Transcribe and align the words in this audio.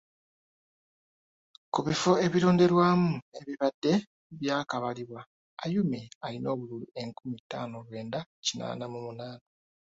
Ku 1.73 1.79
bifo 1.87 2.11
ebironderwamu 2.25 3.11
ebibadde 3.39 3.91
byakabalibwa 4.39 5.21
Ayume 5.63 6.01
alina 6.25 6.47
obululu 6.53 6.87
enkumi 7.01 7.35
ttaano 7.43 7.77
lwenda 7.87 8.19
kinaana 8.45 8.85
mu 8.91 8.99
munaana. 9.05 9.45